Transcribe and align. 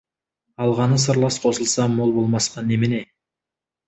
Алғаны 0.63 0.95
сырлас 1.03 1.37
қосылса, 1.43 1.85
мол 1.97 2.13
болмасқа 2.15 2.65
немене. 2.71 3.03